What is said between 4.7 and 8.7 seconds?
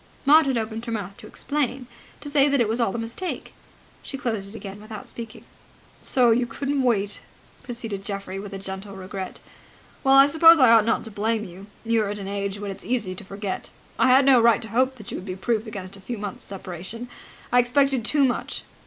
without speaking. "So you couldn't wait!" proceeded Geoffrey with